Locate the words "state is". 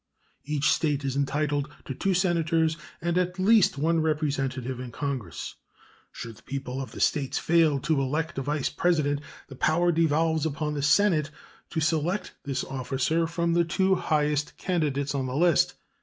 0.71-1.15